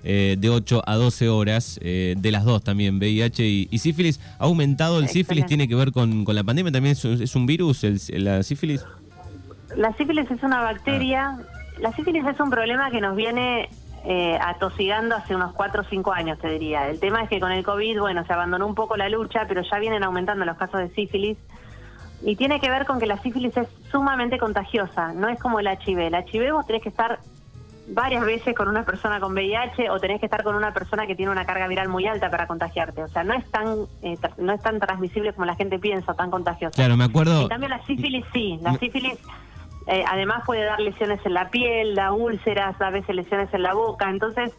eh, 0.08 0.36
de 0.38 0.50
8 0.50 0.82
a 0.86 0.94
12 0.94 1.28
horas, 1.28 1.80
eh, 1.82 2.14
de 2.16 2.30
las 2.30 2.44
dos 2.44 2.62
también, 2.62 2.98
VIH 2.98 3.44
y, 3.44 3.78
sífilis. 3.78 4.20
¿Ha 4.38 4.44
aumentado 4.44 5.00
el 5.00 5.08
sífilis? 5.08 5.46
¿Tiene 5.46 5.66
que 5.66 5.74
ver 5.74 5.90
con, 5.90 6.24
la 6.28 6.44
pandemia? 6.44 6.70
¿También 6.70 6.92
es, 6.92 7.34
un 7.34 7.46
virus 7.46 7.82
el, 7.82 7.98
la 8.22 8.42
sífilis? 8.44 8.84
La 9.74 9.92
sífilis 9.96 10.30
es 10.30 10.42
una 10.44 10.60
bacteria. 10.60 11.36
Ah. 11.40 11.55
La 11.78 11.92
sífilis 11.92 12.24
es 12.26 12.40
un 12.40 12.50
problema 12.50 12.90
que 12.90 13.00
nos 13.00 13.14
viene 13.16 13.68
eh, 14.04 14.38
atosigando 14.40 15.16
hace 15.16 15.34
unos 15.34 15.52
4 15.52 15.82
o 15.82 15.84
5 15.84 16.12
años, 16.12 16.38
te 16.38 16.48
diría. 16.48 16.88
El 16.88 17.00
tema 17.00 17.22
es 17.22 17.28
que 17.28 17.40
con 17.40 17.52
el 17.52 17.64
COVID, 17.64 17.98
bueno, 17.98 18.24
se 18.24 18.32
abandonó 18.32 18.66
un 18.66 18.74
poco 18.74 18.96
la 18.96 19.08
lucha, 19.08 19.46
pero 19.48 19.62
ya 19.62 19.78
vienen 19.78 20.04
aumentando 20.04 20.44
los 20.44 20.56
casos 20.56 20.80
de 20.80 20.90
sífilis. 20.90 21.36
Y 22.22 22.36
tiene 22.36 22.60
que 22.60 22.70
ver 22.70 22.86
con 22.86 22.98
que 22.98 23.06
la 23.06 23.18
sífilis 23.18 23.56
es 23.56 23.68
sumamente 23.90 24.38
contagiosa, 24.38 25.12
no 25.12 25.28
es 25.28 25.38
como 25.38 25.60
el 25.60 25.66
HIV. 25.66 25.98
El 25.98 26.14
HIV 26.14 26.52
vos 26.52 26.66
tenés 26.66 26.82
que 26.82 26.88
estar 26.88 27.18
varias 27.88 28.24
veces 28.24 28.54
con 28.54 28.68
una 28.68 28.84
persona 28.84 29.20
con 29.20 29.32
VIH 29.32 29.90
o 29.90 30.00
tenés 30.00 30.20
que 30.20 30.26
estar 30.26 30.42
con 30.42 30.54
una 30.54 30.72
persona 30.72 31.06
que 31.06 31.14
tiene 31.14 31.30
una 31.30 31.44
carga 31.44 31.68
viral 31.68 31.88
muy 31.88 32.06
alta 32.06 32.30
para 32.30 32.46
contagiarte. 32.46 33.02
O 33.02 33.08
sea, 33.08 33.22
no 33.24 33.34
es 33.34 33.48
tan 33.50 33.86
eh, 34.02 34.16
no 34.38 34.52
es 34.52 34.62
tan 34.62 34.80
transmisible 34.80 35.32
como 35.32 35.46
la 35.46 35.54
gente 35.54 35.78
piensa, 35.78 36.14
tan 36.14 36.30
contagiosa. 36.30 36.74
Claro, 36.74 36.96
me 36.96 37.04
acuerdo. 37.04 37.42
En 37.42 37.48
cambio, 37.48 37.68
la 37.68 37.84
sífilis 37.86 38.24
sí. 38.32 38.58
La 38.62 38.74
sífilis 38.78 39.18
eh, 39.86 40.04
además 40.08 40.42
puede 40.44 40.64
dar 40.64 40.80
lesiones 40.80 41.20
en 41.24 41.34
la 41.34 41.50
piel, 41.50 41.94
da 41.94 42.12
úlceras, 42.12 42.80
a 42.80 42.90
veces 42.90 43.14
lesiones 43.14 43.52
en 43.52 43.62
la 43.62 43.74
boca. 43.74 44.10
Entonces, 44.10 44.52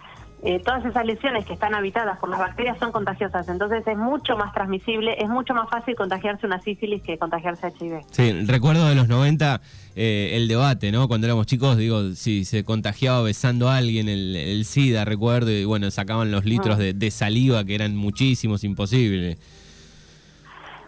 eh, 0.43 0.61
todas 0.63 0.85
esas 0.85 1.03
lesiones 1.03 1.45
que 1.45 1.53
están 1.53 1.73
habitadas 1.73 2.19
por 2.19 2.29
las 2.29 2.37
bacterias 2.37 2.77
son 2.77 2.91
contagiosas, 2.91 3.49
entonces 3.49 3.81
es 3.87 3.97
mucho 3.97 4.37
más 4.37 4.53
transmisible, 4.53 5.15
es 5.17 5.27
mucho 5.27 5.55
más 5.55 5.67
fácil 5.67 5.95
contagiarse 5.95 6.45
una 6.45 6.61
sífilis 6.61 7.01
que 7.01 7.17
contagiarse 7.17 7.73
HIV. 7.79 8.01
Sí, 8.11 8.45
recuerdo 8.45 8.87
de 8.87 8.93
los 8.93 9.07
90 9.07 9.59
eh, 9.95 10.33
el 10.33 10.47
debate, 10.47 10.91
¿no? 10.91 11.07
Cuando 11.07 11.25
éramos 11.25 11.47
chicos, 11.47 11.75
digo, 11.75 12.11
si 12.13 12.45
se 12.45 12.63
contagiaba 12.63 13.23
besando 13.23 13.67
a 13.67 13.77
alguien 13.77 14.07
el, 14.07 14.63
SIDA, 14.63 15.05
recuerdo, 15.05 15.49
y 15.49 15.65
bueno, 15.65 15.89
sacaban 15.89 16.29
los 16.29 16.45
litros 16.45 16.77
de, 16.77 17.11
saliva 17.11 17.65
que 17.65 17.73
eran 17.73 17.95
muchísimos, 17.95 18.63
imposibles. 18.63 19.39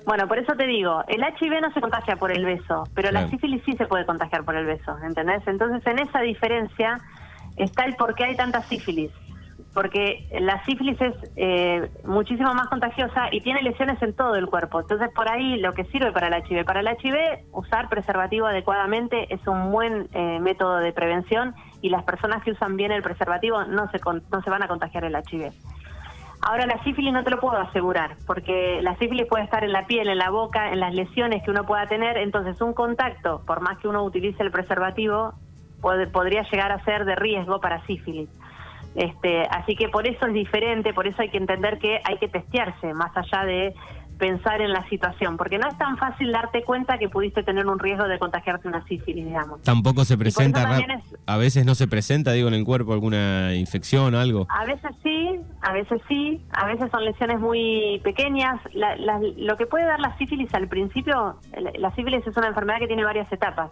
Bueno, 0.10 0.28
por 0.28 0.40
eso 0.40 0.56
te 0.56 0.66
digo, 0.66 1.04
el 1.08 1.22
HIV 1.22 1.62
no 1.62 1.72
se 1.72 1.82
contagia 1.82 2.16
por 2.16 2.32
el 2.32 2.44
beso, 2.44 2.86
pero 2.96 3.12
la 3.12 3.30
sífilis 3.30 3.62
sí 3.64 3.74
se 3.74 3.86
puede 3.86 4.08
contagiar 4.08 4.44
por 4.44 4.56
el 4.56 4.66
beso, 4.66 4.98
¿entendés? 5.04 5.44
Entonces 5.46 5.86
en 5.86 6.00
esa 6.00 6.22
diferencia 6.22 7.00
está 7.58 7.86
el 7.86 7.94
por 7.96 8.16
qué 8.16 8.24
hay 8.24 8.36
tanta 8.36 8.64
sífilis 8.64 9.12
porque 9.74 10.28
la 10.40 10.64
sífilis 10.66 11.00
es 11.00 11.14
eh, 11.36 11.92
muchísimo 12.04 12.54
más 12.54 12.68
contagiosa 12.70 13.30
y 13.32 13.42
tiene 13.42 13.62
lesiones 13.62 14.02
en 14.02 14.14
todo 14.14 14.36
el 14.36 14.48
cuerpo. 14.48 14.82
Entonces, 14.82 15.10
por 15.14 15.30
ahí 15.30 15.58
lo 15.60 15.74
que 15.74 15.86
sirve 15.86 16.12
para 16.12 16.28
el 16.28 16.34
HIV. 16.34 16.66
Para 16.66 16.80
el 16.80 16.88
HIV, 16.88 17.46
usar 17.52 17.88
preservativo 17.88 18.48
adecuadamente 18.48 19.32
es 19.34 19.46
un 19.48 19.72
buen 19.72 20.10
eh, 20.14 20.40
método 20.40 20.78
de 20.78 20.92
prevención 20.92 21.54
y 21.82 21.90
las 21.90 22.04
personas 22.04 22.44
que 22.44 22.52
usan 22.52 22.78
bien 22.78 22.92
el 22.92 23.04
preservativo 23.04 23.64
no 23.66 23.90
se, 23.92 24.00
no 24.04 24.42
se 24.42 24.50
van 24.50 24.64
a 24.64 24.68
contagiar 24.68 25.04
el 25.04 25.16
HIV. 25.16 25.52
Ahora, 26.42 26.66
la 26.66 26.82
sífilis 26.84 27.12
no 27.12 27.24
te 27.24 27.32
lo 27.32 27.40
puedo 27.40 27.58
asegurar, 27.58 28.16
porque 28.26 28.82
la 28.82 28.96
sífilis 28.96 29.28
puede 29.28 29.44
estar 29.44 29.64
en 29.64 29.74
la 29.74 29.86
piel, 29.88 30.08
en 30.08 30.18
la 30.18 30.30
boca, 30.30 30.72
en 30.72 30.80
las 30.80 30.94
lesiones 30.94 31.44
que 31.44 31.52
uno 31.52 31.66
pueda 31.66 31.86
tener. 31.88 32.18
Entonces, 32.18 32.62
un 32.62 32.74
contacto, 32.74 33.42
por 33.46 33.60
más 33.60 33.78
que 33.80 33.88
uno 33.90 34.04
utilice 34.04 34.42
el 34.42 34.52
preservativo, 34.52 35.34
puede, 35.82 36.08
podría 36.08 36.44
llegar 36.44 36.72
a 36.72 36.84
ser 36.86 37.04
de 37.04 37.16
riesgo 37.16 37.60
para 37.60 37.86
sífilis. 37.86 38.30
Este, 38.96 39.44
así 39.44 39.76
que 39.76 39.90
por 39.90 40.08
eso 40.08 40.26
es 40.26 40.34
diferente, 40.34 40.94
por 40.94 41.08
eso 41.08 41.22
hay 41.22 41.30
que 41.30 41.38
entender 41.38 41.78
que 41.78 42.00
hay 42.04 42.18
que 42.18 42.28
testearse 42.28 42.94
más 42.94 43.16
allá 43.16 43.46
de 43.46 43.74
pensar 44.20 44.62
en 44.62 44.72
la 44.72 44.88
situación, 44.90 45.38
porque 45.38 45.58
no 45.58 45.68
es 45.68 45.78
tan 45.78 45.98
fácil 45.98 46.32
darte 46.32 46.64
cuenta 46.64 46.98
que 46.98 47.10
pudiste 47.10 47.42
tener 47.42 47.66
un 47.66 47.80
riesgo 47.80 48.08
de 48.08 48.20
contagiarte 48.20 48.68
una 48.68 48.86
sífilis, 48.86 49.26
digamos. 49.26 49.62
Tampoco 49.64 50.06
se 50.06 50.18
presenta, 50.18 50.68
a 51.26 51.38
veces 51.38 51.66
no 51.66 51.74
se 51.74 51.88
presenta, 51.88 52.34
digo, 52.34 52.50
en 52.50 52.54
el 52.54 52.66
cuerpo 52.66 52.94
alguna 52.94 53.56
infección 53.56 54.14
o 54.14 54.20
algo. 54.20 54.46
A 54.50 54.66
veces 54.66 54.92
sí, 55.02 55.40
a 55.62 55.74
veces 55.74 56.02
sí, 56.08 56.42
a 56.52 56.68
veces 56.68 56.92
son 56.92 57.06
lesiones 57.06 57.40
muy 57.40 58.00
pequeñas. 58.04 58.60
lo 58.74 59.58
que 59.58 59.66
puede 59.66 59.86
dar 59.86 60.00
la 60.00 60.16
sífilis 60.18 60.54
al 60.54 60.68
principio, 60.68 61.38
la 61.80 61.96
sífilis 61.96 62.28
es 62.28 62.36
una 62.36 62.48
enfermedad 62.48 62.80
que 62.80 62.88
tiene 62.88 63.04
varias 63.04 63.32
etapas. 63.32 63.72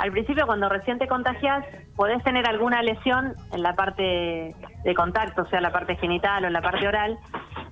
Al 0.00 0.12
principio, 0.12 0.46
cuando 0.46 0.70
recién 0.70 0.98
te 0.98 1.06
contagias, 1.06 1.62
podés 1.94 2.24
tener 2.24 2.46
alguna 2.46 2.82
lesión 2.82 3.34
en 3.52 3.62
la 3.62 3.74
parte 3.74 4.54
de 4.82 4.94
contacto, 4.94 5.42
o 5.42 5.46
sea, 5.48 5.60
la 5.60 5.72
parte 5.72 5.96
genital 5.96 6.44
o 6.44 6.46
en 6.46 6.54
la 6.54 6.62
parte 6.62 6.88
oral, 6.88 7.18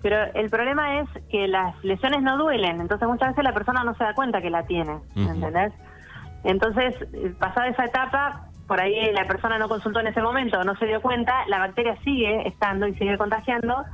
pero 0.03 0.17
el 0.35 0.49
problema 0.51 1.01
es 1.01 1.09
que 1.31 1.49
las 1.49 1.83
lesiones 1.85 2.23
no 2.23 2.37
duelen, 2.39 2.81
entonces 2.81 3.09
muchas 3.09 3.31
veces 3.31 3.45
la 3.45 3.53
persona 3.53 3.85
no 3.85 3.95
se 3.95 4.05
da 4.05 4.15
cuenta 4.15 4.41
que 4.41 4.51
la 4.51 4.65
tiene, 4.65 4.99
¿entendés? 5.17 5.73
Entonces, 6.45 6.95
pasada 7.39 7.69
esa 7.69 7.85
etapa, 7.85 8.47
por 8.67 8.81
ahí 8.81 9.13
la 9.13 9.27
persona 9.27 9.59
no 9.59 9.69
consultó 9.69 10.01
en 10.01 10.09
ese 10.09 10.23
momento, 10.23 10.63
no 10.63 10.77
se 10.77 10.87
dio 10.87 11.01
cuenta, 11.01 11.35
la 11.49 11.59
bacteria 11.59 11.97
sigue 12.05 12.47
estando 12.47 12.87
y 12.87 12.95
sigue 12.95 13.19
contagiando, 13.19 13.85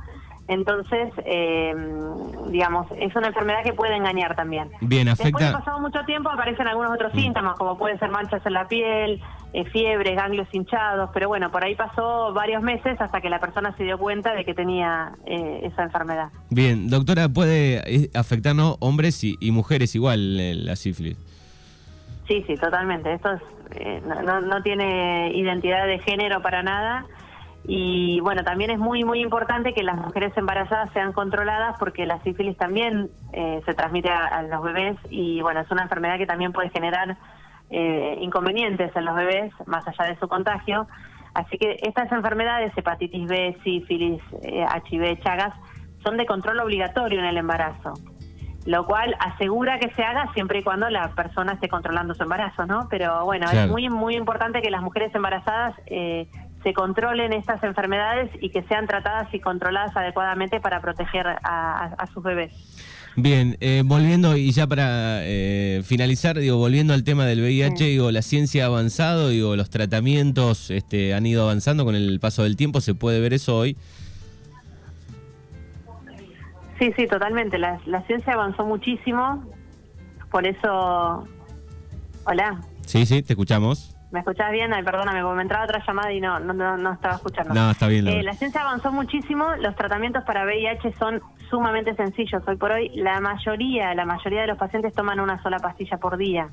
entonces, 0.47 1.11
eh, 1.25 1.73
digamos, 2.55 2.87
es 2.97 3.13
una 3.17 3.27
enfermedad 3.27 3.63
que 3.65 3.73
puede 3.73 3.97
engañar 3.97 4.33
también. 4.33 4.69
Bien, 4.79 5.09
afecta. 5.09 5.25
Después 5.25 5.45
de 5.45 5.51
pasado 5.51 5.79
mucho 5.81 5.99
tiempo 6.05 6.29
aparecen 6.29 6.65
algunos 6.67 6.93
otros 6.93 7.13
mm. 7.13 7.17
síntomas, 7.17 7.57
como 7.57 7.77
pueden 7.77 7.99
ser 7.99 8.09
manchas 8.09 8.45
en 8.45 8.53
la 8.53 8.65
piel, 8.65 9.21
eh, 9.51 9.65
fiebre, 9.65 10.15
ganglios 10.15 10.47
hinchados, 10.53 11.09
pero 11.13 11.27
bueno, 11.27 11.51
por 11.51 11.65
ahí 11.65 11.75
pasó 11.75 12.31
varios 12.33 12.63
meses 12.63 12.99
hasta 13.01 13.19
que 13.19 13.29
la 13.29 13.39
persona 13.39 13.75
se 13.75 13.83
dio 13.83 13.97
cuenta 13.97 14.33
de 14.33 14.45
que 14.45 14.53
tenía 14.53 15.11
eh, 15.25 15.63
esa 15.63 15.83
enfermedad. 15.83 16.29
Bien, 16.49 16.89
doctora, 16.89 17.27
¿puede 17.27 18.09
afectarnos 18.13 18.77
hombres 18.79 19.21
y, 19.23 19.51
mujeres 19.51 19.93
igual 19.95 20.65
la 20.65 20.77
sífilis? 20.77 21.17
Sí, 22.25 22.41
sí, 22.47 22.55
totalmente. 22.55 23.13
Esto 23.13 23.31
no, 24.25 24.39
no 24.39 24.63
tiene 24.63 25.31
identidad 25.35 25.87
de 25.87 25.99
género 25.99 26.41
para 26.41 26.63
nada 26.63 27.05
y 27.67 28.19
bueno, 28.19 28.43
también 28.43 28.69
es 28.69 28.77
muy, 28.77 29.03
muy 29.03 29.21
importante 29.21 29.73
que 29.73 29.81
las 29.81 29.97
mujeres 29.97 30.31
embarazadas 30.37 30.91
sean 30.93 31.13
controladas 31.13 31.75
porque 31.79 32.05
la 32.05 32.21
sífilis 32.21 32.55
también 32.57 33.09
eh, 33.33 33.61
se 33.65 33.73
transmite 33.73 34.09
a, 34.09 34.43
los 34.43 34.61
bebés 34.61 34.97
y 35.09 35.41
bueno, 35.41 35.61
es 35.61 35.71
una 35.71 35.83
enfermedad 35.83 36.17
que 36.17 36.27
también 36.27 36.51
puede 36.51 36.69
generar 36.69 37.17
eh, 37.71 38.17
inconvenientes 38.21 38.95
en 38.95 39.05
los 39.05 39.15
bebés 39.15 39.51
más 39.65 39.87
allá 39.87 40.09
de 40.09 40.19
su 40.19 40.27
contagio. 40.27 40.87
Así 41.33 41.57
que 41.57 41.77
estas 41.81 42.11
enfermedades, 42.11 42.71
hepatitis 42.77 43.27
B, 43.27 43.57
sífilis, 43.63 44.21
HIV, 44.43 45.03
eh, 45.03 45.19
Chagas, 45.23 45.53
son 46.03 46.17
de 46.17 46.25
control 46.27 46.59
obligatorio 46.59 47.19
en 47.19 47.25
el 47.25 47.37
embarazo. 47.37 47.93
lo 48.65 48.85
cual 48.85 49.15
asegura 49.19 49.79
que 49.79 49.91
se 49.95 50.03
haga 50.03 50.31
siempre 50.33 50.59
y 50.59 50.63
cuando 50.63 50.89
la 50.89 51.09
persona 51.15 51.53
esté 51.53 51.67
controlando 51.67 52.13
su 52.13 52.23
embarazo, 52.23 52.65
¿no? 52.65 52.87
Pero 52.89 53.25
bueno, 53.25 53.47
es 53.51 53.67
muy 53.67 53.89
muy 53.89 54.15
importante 54.15 54.61
que 54.61 54.71
las 54.71 54.81
mujeres 54.81 55.13
embarazadas 55.13 55.75
eh, 55.87 56.27
se 56.65 56.73
controlen 56.73 57.31
estas 57.31 57.63
enfermedades 57.63 58.31
y 58.41 58.49
que 58.49 58.63
sean 58.63 58.87
tratadas 58.87 59.31
y 59.31 59.39
controladas 59.39 59.95
adecuadamente 59.95 60.59
para 60.59 60.81
proteger 60.81 61.27
a, 61.27 62.07
sus 62.11 62.23
bebés. 62.23 62.51
Bien, 63.15 63.55
eh, 63.59 63.83
volviendo 63.85 64.35
y 64.35 64.51
ya 64.51 64.65
para 64.65 65.19
eh, 65.21 65.83
finalizar, 65.85 66.39
digo, 66.39 66.57
volviendo 66.57 66.95
al 66.95 67.03
tema 67.03 67.27
del 67.27 67.41
VIH, 67.41 67.83
digo, 67.83 68.09
la 68.09 68.23
ciencia 68.23 68.63
ha 68.63 68.67
avanzado, 68.67 69.29
digo, 69.29 69.55
los 69.55 69.69
tratamientos 69.69 70.71
este, 70.71 71.13
han 71.13 71.27
ido 71.27 71.43
avanzando 71.43 71.85
con 71.85 71.93
el 71.93 72.19
paso 72.19 72.41
del 72.41 72.57
tiempo, 72.57 72.81
¿se 72.81 72.95
puede 72.95 73.19
ver 73.19 73.33
eso 73.33 73.55
hoy? 73.55 73.77
Sí, 76.79 76.91
sí, 76.97 77.07
totalmente. 77.07 77.59
La, 77.59 77.79
ciencia 78.07 78.33
avanzó 78.33 78.65
muchísimo. 78.65 79.45
Por 80.31 80.45
eso. 80.45 81.25
Hola. 82.25 82.59
Sí, 82.85 83.05
sí, 83.05 83.21
te 83.21 83.33
escuchamos. 83.33 83.94
¿Me 84.15 84.21
escuchás 84.21 84.49
bien? 84.49 84.73
Ay, 84.73 84.81
perdóname, 84.81 85.21
me 85.21 85.41
entraba 85.41 85.65
otra 85.65 85.83
llamada 85.85 86.13
y 86.13 86.21
no, 86.21 86.39
no, 86.39 86.53
no, 86.53 86.93
estaba 86.93 87.15
escuchando. 87.15 87.53
No, 87.53 87.71
está 87.71 87.89
bien. 87.89 88.07
Eh, 88.07 88.23
la 88.23 88.31
ciencia 88.31 88.61
avanzó 88.61 88.89
muchísimo. 88.93 89.57
Los 89.59 89.75
tratamientos 89.75 90.23
para 90.23 90.45
VIH 90.45 90.93
son 90.93 91.21
sumamente 91.49 91.93
sencillos. 91.95 92.41
Hoy 92.47 92.55
por 92.55 92.71
hoy, 92.71 92.87
la 92.95 93.19
mayoría, 93.19 93.93
la 93.93 94.05
mayoría 94.05 94.39
de 94.39 94.47
los 94.47 94.57
pacientes 94.57 94.93
toman 94.93 95.19
una 95.19 95.43
sola 95.43 95.59
pastilla 95.59 95.97
por 95.97 96.15
día. 96.15 96.47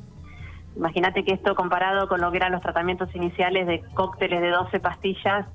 Imagínate 0.75 1.23
que 1.23 1.35
esto 1.35 1.55
comparado 1.55 2.09
con 2.09 2.21
lo 2.21 2.33
que 2.33 2.39
eran 2.39 2.51
los 2.51 2.63
tratamientos 2.63 3.15
iniciales 3.15 3.69
de 3.69 3.81
cócteles 3.95 4.41
de 4.41 4.51
12 4.51 4.81
pastillas, 4.81 5.47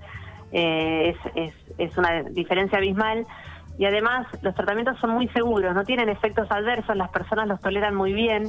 eh, 0.53 1.13
es, 1.13 1.31
es, 1.35 1.53
es 1.77 1.97
una 1.97 2.23
diferencia 2.23 2.77
abismal 2.77 3.27
y 3.77 3.83
además 3.83 4.27
los 4.43 4.55
tratamientos 4.55 4.97
son 4.99 5.09
muy 5.09 5.27
seguros, 5.27 5.75
no 5.75 5.83
tienen 5.83 6.07
efectos 6.07 6.49
adversos, 6.49 6.95
las 6.95 7.09
personas 7.09 7.49
los 7.49 7.59
toleran 7.59 7.95
muy 7.95 8.13
bien, 8.13 8.45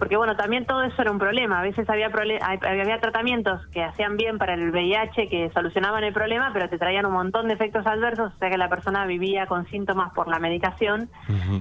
porque 0.00 0.16
bueno, 0.16 0.34
también 0.34 0.64
todo 0.64 0.82
eso 0.82 1.02
era 1.02 1.12
un 1.12 1.18
problema, 1.18 1.60
a 1.60 1.62
veces 1.62 1.88
había, 1.90 2.06
había 2.06 3.00
tratamientos 3.00 3.64
que 3.66 3.84
hacían 3.84 4.16
bien 4.16 4.38
para 4.38 4.54
el 4.54 4.70
VIH, 4.70 5.28
que 5.28 5.50
solucionaban 5.52 6.02
el 6.04 6.14
problema, 6.14 6.50
pero 6.54 6.70
te 6.70 6.78
traían 6.78 7.04
un 7.04 7.12
montón 7.12 7.48
de 7.48 7.54
efectos 7.54 7.86
adversos, 7.86 8.32
o 8.34 8.38
sea 8.38 8.48
que 8.48 8.56
la 8.56 8.70
persona 8.70 9.04
vivía 9.04 9.44
con 9.46 9.66
síntomas 9.66 10.14
por 10.14 10.26
la 10.28 10.38
medicación, 10.38 11.10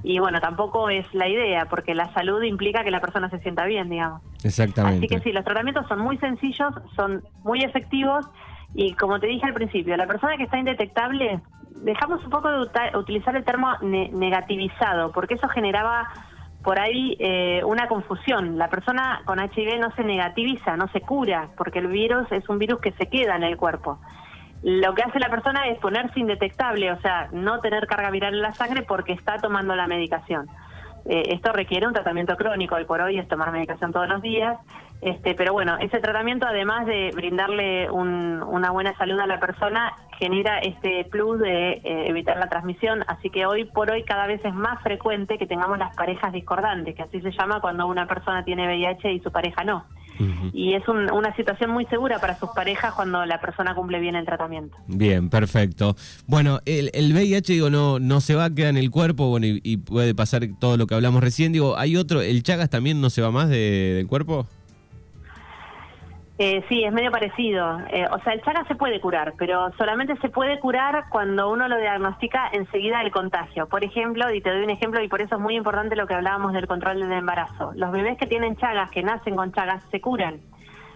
y 0.04 0.20
bueno, 0.20 0.40
tampoco 0.40 0.90
es 0.90 1.06
la 1.14 1.28
idea, 1.28 1.66
porque 1.66 1.94
la 1.94 2.14
salud 2.14 2.42
implica 2.42 2.86
que 2.86 2.92
la 2.92 3.02
persona 3.02 3.30
se 3.30 3.40
sienta 3.40 3.66
bien, 3.66 3.90
digamos. 3.90 4.22
Exactamente. 4.42 5.06
Así 5.06 5.08
que 5.14 5.20
sí, 5.22 5.34
los 5.34 5.44
tratamientos 5.44 5.86
son 5.90 6.00
muy 6.00 6.18
sencillos, 6.20 6.74
son 6.96 7.22
muy 7.44 7.62
efectivos, 7.66 8.26
y 8.74 8.94
como 8.94 9.20
te 9.20 9.28
dije 9.28 9.46
al 9.46 9.54
principio, 9.54 9.98
la 9.98 10.08
persona 10.08 10.38
que 10.38 10.44
está 10.44 10.58
indetectable 10.58 11.42
dejamos 11.84 12.24
un 12.24 12.30
poco 12.30 12.50
de 12.50 12.98
utilizar 12.98 13.36
el 13.36 13.44
término 13.44 13.78
negativizado, 13.82 15.12
porque 15.12 15.34
eso 15.34 15.50
generaba 15.50 16.08
por 16.64 16.80
ahí 16.80 17.16
eh, 17.20 17.62
una 17.66 17.88
confusión. 17.88 18.58
La 18.58 18.70
persona 18.70 19.22
con 19.26 19.40
HIV 19.40 19.80
no 19.80 19.92
se 19.96 20.04
negativiza, 20.04 20.76
no 20.76 20.88
se 20.90 21.02
cura, 21.02 21.50
porque 21.58 21.80
el 21.80 21.88
virus 21.88 22.32
es 22.32 22.48
un 22.50 22.60
virus 22.60 22.80
que 22.80 22.92
se 22.92 23.08
queda 23.08 23.36
en 23.36 23.44
el 23.44 23.58
cuerpo. 23.58 24.00
Lo 24.62 24.94
que 24.94 25.04
hace 25.04 25.20
la 25.20 25.30
persona 25.30 25.68
es 25.68 25.80
ponerse 25.80 26.20
indetectable, 26.20 26.92
o 26.92 27.00
sea, 27.00 27.30
no 27.32 27.62
tener 27.62 27.88
carga 27.88 28.12
viral 28.12 28.34
en 28.34 28.42
la 28.42 28.54
sangre 28.54 28.84
porque 28.84 29.14
está 29.14 29.38
tomando 29.38 29.74
la 29.76 29.88
medicación. 29.88 30.48
Eh, 31.12 31.34
esto 31.34 31.52
requiere 31.52 31.88
un 31.88 31.94
tratamiento 31.94 32.38
crónico, 32.38 32.76
hoy 32.76 32.86
por 32.86 33.02
hoy 33.02 33.18
es 33.18 33.28
tomar 33.28 33.52
medicación 33.52 33.92
todos 33.92 34.08
los 34.08 34.22
días, 34.22 34.60
este, 35.02 35.34
pero 35.34 35.54
bueno, 35.54 35.76
ese 35.80 36.00
tratamiento 36.00 36.46
además 36.46 36.86
de 36.86 37.10
brindarle 37.16 37.90
una 37.90 38.70
buena 38.70 38.96
salud 38.96 39.20
a 39.20 39.26
la 39.26 39.40
persona, 39.40 39.92
genera 40.20 40.60
este 40.60 41.06
plus 41.06 41.40
de 41.40 41.72
eh, 41.72 41.82
evitar 42.10 42.38
la 42.38 42.48
transmisión, 42.48 43.04
así 43.08 43.32
que 43.32 43.48
hoy 43.48 43.66
por 43.66 43.90
hoy 43.90 44.04
cada 44.04 44.28
vez 44.28 44.40
es 44.46 44.54
más 44.54 44.84
frecuente 44.84 45.40
que 45.40 45.48
tengamos 45.48 45.80
las 45.80 45.96
parejas 45.96 46.32
discordantes, 46.32 46.94
que 46.94 47.02
así 47.02 47.20
se 47.22 47.32
llama 47.32 47.60
cuando 47.60 47.88
una 47.88 48.06
persona 48.06 48.44
tiene 48.44 48.68
VIH 48.68 49.12
y 49.12 49.20
su 49.22 49.32
pareja 49.32 49.64
no. 49.64 49.86
Y 50.54 50.74
es 50.74 50.84
una 50.88 51.36
situación 51.36 51.72
muy 51.72 51.86
segura 51.86 52.20
para 52.20 52.38
sus 52.38 52.50
parejas 52.50 52.94
cuando 52.94 53.26
la 53.26 53.40
persona 53.40 53.74
cumple 53.74 54.00
bien 54.00 54.16
el 54.16 54.26
tratamiento. 54.26 54.76
Bien, 54.88 55.30
perfecto. 55.30 55.96
Bueno, 56.28 56.60
el, 56.66 56.92
el 56.94 57.14
VIH, 57.14 57.54
digo, 57.54 57.70
no, 57.70 58.00
no 58.00 58.22
se 58.22 58.36
va, 58.36 58.50
queda 58.50 58.70
en 58.70 58.78
el 58.78 58.92
cuerpo, 58.92 59.30
bueno, 59.30 59.48
y, 59.48 59.78
puede 59.78 60.14
pasar 60.14 60.48
todo 60.60 60.78
lo 60.78 60.88
que 60.88 60.96
hablamos 60.96 61.24
recién. 61.24 61.54
Digo, 61.54 61.78
¿hay 61.78 61.96
otro, 61.96 62.22
el 62.22 62.44
Chagas 62.44 62.70
también 62.70 63.00
no 63.02 63.10
se 63.10 63.22
va 63.22 63.32
más 63.32 63.50
del 63.50 64.08
cuerpo? 64.08 64.48
Eh, 66.42 66.64
sí, 66.70 66.86
es 66.86 66.94
medio 66.94 67.12
parecido. 67.12 67.80
Eh, 67.92 68.06
o 68.10 68.18
sea, 68.20 68.32
el 68.32 68.42
Chagas 68.44 68.66
se 68.70 68.76
puede 68.76 69.02
curar, 69.02 69.34
pero 69.38 69.74
solamente 69.78 70.16
se 70.22 70.30
puede 70.30 70.58
curar 70.62 71.10
cuando 71.10 71.52
uno 71.52 71.68
lo 71.68 71.78
diagnostica 71.78 72.48
enseguida 72.54 73.02
el 73.02 73.12
contagio. 73.12 73.68
Por 73.68 73.84
ejemplo, 73.84 74.34
y 74.34 74.40
te 74.40 74.50
doy 74.50 74.64
un 74.64 74.70
ejemplo, 74.70 75.04
y 75.04 75.10
por 75.10 75.22
eso 75.22 75.36
es 75.36 75.42
muy 75.42 75.58
importante 75.58 75.98
lo 75.98 76.08
que 76.08 76.14
hablábamos 76.14 76.54
del 76.54 76.66
control 76.66 77.02
del 77.02 77.12
embarazo. 77.12 77.74
Los 77.76 77.92
bebés 77.92 78.18
que 78.18 78.26
tienen 78.26 78.56
Chagas, 78.56 78.90
que 78.90 79.04
nacen 79.04 79.36
con 79.36 79.52
Chagas, 79.52 79.84
se 79.92 80.00
curan. 80.00 80.40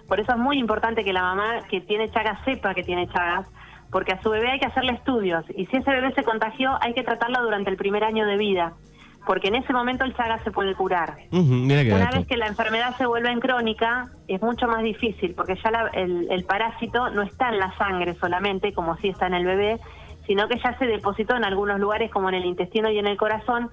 Por 0.07 0.21
eso 0.21 0.31
es 0.31 0.37
muy 0.37 0.57
importante 0.59 1.03
que 1.03 1.11
la 1.11 1.23
mamá 1.23 1.59
que 1.69 1.81
tiene 1.81 2.09
Chagas 2.09 2.39
sepa 2.45 2.73
que 2.73 2.83
tiene 2.83 3.09
Chagas, 3.09 3.45
porque 3.91 4.13
a 4.13 4.21
su 4.21 4.29
bebé 4.29 4.49
hay 4.49 4.59
que 4.59 4.67
hacerle 4.67 4.93
estudios. 4.93 5.43
Y 5.57 5.65
si 5.65 5.75
ese 5.75 5.91
bebé 5.91 6.13
se 6.13 6.23
contagió, 6.23 6.77
hay 6.79 6.93
que 6.93 7.03
tratarlo 7.03 7.43
durante 7.43 7.69
el 7.69 7.75
primer 7.75 8.05
año 8.05 8.25
de 8.25 8.37
vida 8.37 8.75
porque 9.25 9.47
en 9.47 9.55
ese 9.55 9.73
momento 9.73 10.03
el 10.03 10.15
Chagas 10.15 10.41
se 10.43 10.51
puede 10.51 10.75
curar. 10.75 11.17
Una 11.31 12.11
vez 12.11 12.27
que 12.27 12.37
la 12.37 12.47
enfermedad 12.47 12.95
se 12.97 13.05
vuelve 13.05 13.31
en 13.31 13.39
crónica, 13.39 14.09
es 14.27 14.41
mucho 14.41 14.67
más 14.67 14.83
difícil, 14.83 15.33
porque 15.33 15.55
ya 15.55 15.71
el, 15.93 16.45
parásito 16.45 17.09
no 17.09 17.21
está 17.21 17.49
en 17.49 17.59
la 17.59 17.75
sangre 17.77 18.15
solamente, 18.15 18.73
como 18.73 18.97
si 18.97 19.09
está 19.09 19.27
en 19.27 19.35
el 19.35 19.45
bebé, 19.45 19.79
sino 20.27 20.47
que 20.47 20.59
ya 20.59 20.77
se 20.77 20.85
depositó 20.85 21.35
en 21.35 21.45
algunos 21.45 21.79
lugares, 21.79 22.11
como 22.11 22.29
en 22.29 22.35
el 22.35 22.45
intestino 22.45 22.89
y 22.89 22.99
en 22.99 23.07
el 23.07 23.17
corazón. 23.17 23.69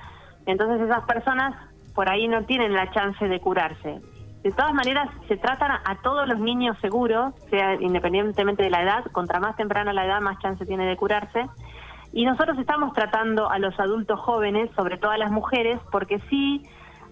Entonces 0.46 0.80
esas 0.82 1.04
personas 1.04 1.54
por 1.94 2.08
ahí 2.08 2.28
no 2.28 2.44
tienen 2.44 2.72
la 2.72 2.90
chance 2.92 3.26
de 3.26 3.40
curarse. 3.40 4.00
De 4.42 4.52
todas 4.52 4.72
maneras, 4.72 5.08
se 5.28 5.36
tratan 5.36 5.70
a 5.70 6.00
todos 6.02 6.26
los 6.26 6.38
niños 6.38 6.76
seguros, 6.80 7.34
sea 7.50 7.74
independientemente 7.74 8.62
de 8.62 8.70
la 8.70 8.82
edad, 8.82 9.04
contra 9.12 9.38
más 9.38 9.54
temprana 9.56 9.92
la 9.92 10.06
edad, 10.06 10.20
más 10.22 10.38
chance 10.38 10.64
tiene 10.64 10.86
de 10.86 10.96
curarse. 10.96 11.46
Y 12.12 12.24
nosotros 12.24 12.58
estamos 12.58 12.92
tratando 12.92 13.50
a 13.50 13.58
los 13.58 13.78
adultos 13.78 14.18
jóvenes, 14.20 14.70
sobre 14.74 14.98
todo 14.98 15.12
a 15.12 15.18
las 15.18 15.30
mujeres, 15.30 15.78
porque 15.92 16.20
sí 16.28 16.62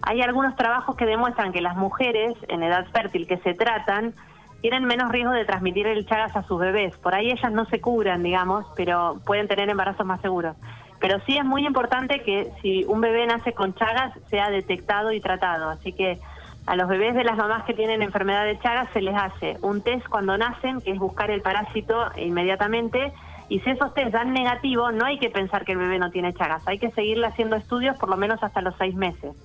hay 0.01 0.21
algunos 0.21 0.55
trabajos 0.55 0.95
que 0.95 1.05
demuestran 1.05 1.51
que 1.51 1.61
las 1.61 1.75
mujeres 1.75 2.35
en 2.47 2.63
edad 2.63 2.85
fértil 2.91 3.27
que 3.27 3.37
se 3.37 3.53
tratan 3.53 4.13
tienen 4.61 4.83
menos 4.83 5.09
riesgo 5.09 5.31
de 5.31 5.45
transmitir 5.45 5.87
el 5.87 6.05
Chagas 6.05 6.35
a 6.35 6.43
sus 6.43 6.59
bebés. 6.59 6.97
Por 6.97 7.15
ahí 7.15 7.31
ellas 7.31 7.51
no 7.51 7.65
se 7.65 7.79
curan, 7.79 8.23
digamos, 8.23 8.65
pero 8.75 9.19
pueden 9.25 9.47
tener 9.47 9.69
embarazos 9.69 10.05
más 10.05 10.19
seguros. 10.21 10.57
Pero 10.99 11.19
sí 11.25 11.37
es 11.37 11.45
muy 11.45 11.65
importante 11.65 12.21
que 12.23 12.51
si 12.61 12.83
un 12.83 12.99
bebé 12.99 13.25
nace 13.25 13.53
con 13.53 13.73
Chagas 13.73 14.13
sea 14.29 14.49
detectado 14.49 15.13
y 15.13 15.21
tratado. 15.21 15.69
Así 15.69 15.93
que 15.93 16.19
a 16.65 16.75
los 16.75 16.89
bebés 16.89 17.15
de 17.15 17.23
las 17.23 17.37
mamás 17.37 17.63
que 17.63 17.73
tienen 17.73 18.01
enfermedad 18.01 18.43
de 18.43 18.59
Chagas 18.59 18.89
se 18.91 19.01
les 19.01 19.15
hace 19.15 19.57
un 19.61 19.81
test 19.81 20.05
cuando 20.09 20.37
nacen, 20.37 20.81
que 20.81 20.91
es 20.91 20.99
buscar 20.99 21.31
el 21.31 21.41
parásito 21.41 22.11
inmediatamente 22.17 23.13
y 23.49 23.59
si 23.61 23.69
esos 23.71 23.93
test 23.95 24.11
dan 24.11 24.31
negativo, 24.31 24.91
no 24.91 25.05
hay 25.05 25.17
que 25.17 25.31
pensar 25.31 25.65
que 25.65 25.71
el 25.71 25.79
bebé 25.79 25.97
no 25.97 26.11
tiene 26.11 26.33
Chagas, 26.33 26.61
hay 26.67 26.77
que 26.77 26.91
seguirle 26.91 27.25
haciendo 27.25 27.55
estudios 27.55 27.97
por 27.97 28.09
lo 28.09 28.15
menos 28.15 28.41
hasta 28.43 28.61
los 28.61 28.75
seis 28.77 28.95
meses. 28.95 29.35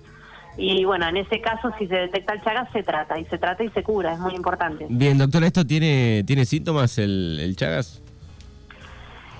Y 0.56 0.84
bueno, 0.84 1.08
en 1.08 1.16
ese 1.16 1.40
caso, 1.40 1.72
si 1.78 1.86
se 1.88 1.96
detecta 1.96 2.34
el 2.34 2.42
Chagas, 2.42 2.70
se 2.72 2.82
trata, 2.82 3.18
y 3.18 3.24
se 3.24 3.38
trata 3.38 3.64
y 3.64 3.70
se 3.70 3.82
cura, 3.82 4.12
es 4.12 4.20
muy 4.20 4.34
importante. 4.34 4.86
Bien, 4.88 5.16
doctora, 5.18 5.46
¿esto 5.46 5.66
tiene, 5.66 6.22
tiene 6.24 6.44
síntomas 6.44 6.98
el, 6.98 7.54
Chagas? 7.56 8.02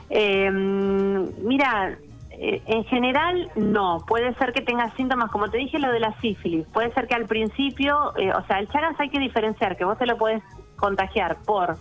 Em, 0.09 1.29
mira, 1.47 1.99
eh, 2.31 2.63
en 2.67 2.85
general 2.85 3.51
no, 3.57 4.03
puede 4.09 4.35
ser 4.35 4.53
que 4.53 4.63
tenga 4.63 4.95
síntomas, 4.97 5.31
como 5.31 5.51
te 5.51 5.59
dije, 5.59 5.79
lo 5.79 5.93
de 5.93 6.01
la 6.01 6.19
sífilis, 6.21 6.67
puede 6.73 6.93
ser 6.95 7.07
que 7.07 7.15
al 7.15 7.27
principio, 7.27 8.17
eh, 8.17 8.33
o 8.33 8.45
sea, 8.47 8.59
el 8.59 8.69
Chagas 8.69 8.99
hay 8.99 9.11
que 9.11 9.21
diferenciar, 9.21 9.77
que 9.77 9.85
vos 9.85 9.99
te 9.99 10.07
lo 10.07 10.17
puedes 10.17 10.43
contagiar 10.77 11.37
por 11.45 11.77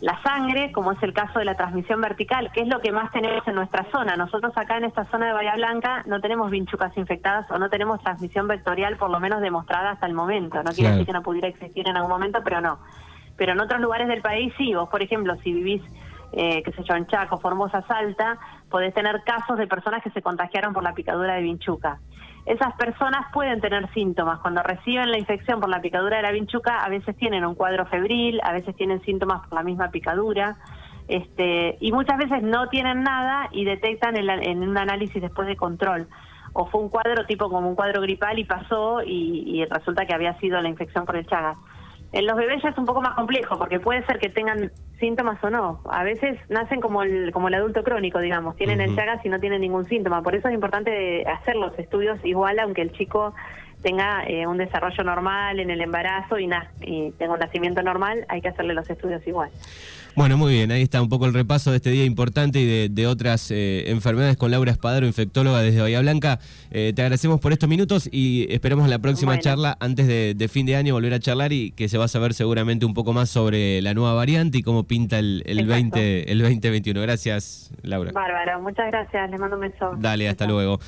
la 0.00 0.20
sangre, 0.22 0.72
como 0.72 0.92
es 0.92 1.02
el 1.02 1.12
caso 1.12 1.38
de 1.38 1.44
la 1.44 1.56
transmisión 1.56 2.00
vertical, 2.00 2.50
que 2.52 2.62
es 2.62 2.68
lo 2.68 2.80
que 2.80 2.90
más 2.90 3.10
tenemos 3.12 3.46
en 3.46 3.54
nuestra 3.54 3.84
zona. 3.90 4.16
Nosotros 4.16 4.52
acá 4.56 4.78
en 4.78 4.84
esta 4.84 5.04
zona 5.06 5.26
de 5.26 5.32
Bahía 5.32 5.54
Blanca 5.56 6.02
no 6.06 6.20
tenemos 6.20 6.50
vinchucas 6.50 6.96
infectadas 6.96 7.50
o 7.50 7.58
no 7.58 7.68
tenemos 7.68 8.00
transmisión 8.00 8.48
vectorial 8.48 8.96
por 8.96 9.10
lo 9.10 9.20
menos 9.20 9.40
demostrada 9.40 9.90
hasta 9.90 10.06
el 10.06 10.14
momento. 10.14 10.62
No 10.62 10.70
quiere 10.72 10.90
decir 10.90 11.06
que 11.06 11.12
no 11.12 11.22
pudiera 11.22 11.48
existir 11.48 11.86
en 11.86 11.96
algún 11.96 12.10
momento, 12.10 12.40
pero 12.42 12.60
no. 12.60 12.78
Pero 13.36 13.52
en 13.52 13.60
otros 13.60 13.80
lugares 13.80 14.08
del 14.08 14.22
país 14.22 14.52
sí. 14.56 14.74
Vos, 14.74 14.88
por 14.88 15.02
ejemplo, 15.02 15.36
si 15.42 15.52
vivís, 15.52 15.82
eh, 16.32 16.62
qué 16.62 16.72
sé 16.72 16.82
yo, 16.82 16.94
en 16.94 17.06
Chaco, 17.06 17.38
Formosa, 17.38 17.82
Salta, 17.82 18.38
podés 18.70 18.94
tener 18.94 19.22
casos 19.24 19.58
de 19.58 19.66
personas 19.66 20.02
que 20.02 20.10
se 20.10 20.22
contagiaron 20.22 20.72
por 20.72 20.82
la 20.82 20.94
picadura 20.94 21.34
de 21.34 21.42
vinchuca 21.42 21.98
esas 22.46 22.74
personas 22.74 23.26
pueden 23.32 23.60
tener 23.60 23.92
síntomas. 23.92 24.40
Cuando 24.40 24.62
reciben 24.62 25.10
la 25.10 25.18
infección 25.18 25.60
por 25.60 25.68
la 25.68 25.80
picadura 25.80 26.16
de 26.16 26.22
la 26.22 26.32
vinchuca, 26.32 26.78
a 26.78 26.88
veces 26.88 27.16
tienen 27.16 27.44
un 27.44 27.54
cuadro 27.54 27.86
febril, 27.86 28.40
a 28.42 28.52
veces 28.52 28.74
tienen 28.76 29.00
síntomas 29.02 29.46
por 29.46 29.54
la 29.54 29.62
misma 29.62 29.90
picadura, 29.90 30.56
este, 31.08 31.76
y 31.80 31.90
muchas 31.92 32.18
veces 32.18 32.42
no 32.42 32.68
tienen 32.68 33.02
nada 33.02 33.48
y 33.50 33.64
detectan 33.64 34.16
en, 34.16 34.62
un 34.62 34.78
análisis 34.78 35.20
después 35.20 35.48
de 35.48 35.56
control. 35.56 36.06
O 36.52 36.66
fue 36.66 36.80
un 36.80 36.88
cuadro 36.88 37.26
tipo 37.26 37.48
como 37.48 37.68
un 37.68 37.74
cuadro 37.74 38.00
gripal 38.00 38.38
y 38.38 38.44
pasó 38.44 39.02
y, 39.04 39.64
resulta 39.70 40.06
que 40.06 40.14
había 40.14 40.38
sido 40.38 40.60
la 40.60 40.68
infección 40.68 41.04
por 41.04 41.16
el 41.16 41.26
Chagas. 41.26 41.58
En 42.12 42.26
los 42.26 42.36
bebés 42.36 42.60
ya 42.62 42.70
es 42.70 42.78
un 42.78 42.86
poco 42.86 43.00
más 43.00 43.14
complejo 43.14 43.56
porque 43.56 43.78
puede 43.78 44.04
ser 44.04 44.18
que 44.18 44.28
tengan 44.28 44.72
síntomas 44.98 45.42
o 45.44 45.50
no. 45.50 45.80
A 45.88 46.02
veces 46.02 46.38
nacen 46.48 46.80
como 46.80 47.02
el, 47.02 47.30
como 47.32 47.48
el 47.48 47.54
adulto 47.54 47.84
crónico, 47.84 48.18
digamos, 48.18 48.56
tienen 48.56 48.80
el 48.80 48.96
Chagas 48.96 49.24
y 49.24 49.28
no 49.28 49.38
tienen 49.38 49.60
ningún 49.60 49.86
síntoma. 49.86 50.22
Por 50.22 50.34
eso 50.34 50.48
es 50.48 50.54
importante 50.54 51.24
hacer 51.26 51.54
los 51.54 51.78
estudios 51.78 52.18
igual 52.24 52.58
aunque 52.58 52.82
el 52.82 52.92
chico 52.92 53.32
tenga 53.82 54.24
eh, 54.26 54.46
un 54.46 54.58
desarrollo 54.58 55.02
normal 55.04 55.60
en 55.60 55.70
el 55.70 55.80
embarazo 55.80 56.38
y, 56.38 56.48
y 56.82 57.10
tenga 57.12 57.34
un 57.34 57.40
nacimiento 57.40 57.82
normal, 57.82 58.24
hay 58.28 58.40
que 58.40 58.48
hacerle 58.48 58.74
los 58.74 58.88
estudios 58.88 59.26
igual. 59.26 59.50
Bueno, 60.16 60.36
muy 60.36 60.52
bien, 60.54 60.72
ahí 60.72 60.82
está 60.82 61.00
un 61.00 61.08
poco 61.08 61.26
el 61.26 61.34
repaso 61.34 61.70
de 61.70 61.76
este 61.76 61.90
día 61.90 62.04
importante 62.04 62.58
y 62.60 62.88
de, 62.88 63.06
otras 63.06 63.50
eh, 63.50 63.84
enfermedades 63.90 64.36
con 64.36 64.50
Laura 64.50 64.72
Espadaro, 64.72 65.06
infectóloga 65.06 65.60
desde 65.60 65.80
Bahía 65.80 66.00
Blanca. 66.00 66.40
Eh, 66.70 66.92
te 66.94 67.02
agradecemos 67.02 67.40
por 67.40 67.52
estos 67.52 67.68
minutos 67.68 68.08
y 68.10 68.46
esperemos 68.52 68.88
la 68.88 68.98
próxima 68.98 69.38
charla 69.38 69.76
antes 69.80 70.06
de, 70.06 70.48
fin 70.48 70.66
de 70.66 70.74
año 70.76 70.94
volver 70.94 71.14
a 71.14 71.20
charlar 71.20 71.52
y 71.52 71.70
que 71.70 71.88
se 71.88 71.96
va 71.96 72.06
a 72.06 72.08
saber 72.08 72.34
seguramente 72.34 72.86
un 72.86 72.94
poco 72.94 73.12
más 73.12 73.30
sobre 73.30 73.80
la 73.82 73.94
nueva 73.94 74.14
variante 74.14 74.58
y 74.58 74.62
cómo 74.62 74.84
pinta 74.84 75.18
el, 75.18 75.44
el 75.46 75.64
20, 75.64 76.32
el 76.32 76.40
2021. 76.40 77.00
Gracias, 77.00 77.70
Laura. 77.82 78.10
Bárbaro, 78.12 78.60
muchas 78.60 78.88
gracias, 78.88 79.30
les 79.30 79.38
mando 79.38 79.56
un 79.56 79.62
beso. 79.62 79.94
Dale, 79.96 80.28
hasta 80.28 80.46
luego. 80.46 80.80